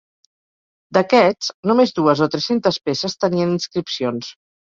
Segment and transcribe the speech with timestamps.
[0.97, 4.33] D'aquests, només dues o tres-centes peces tenien inscripcions.